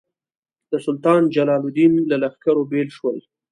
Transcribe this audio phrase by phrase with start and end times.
[0.71, 3.17] د سلطان جلال الدین له لښکرو بېل شول.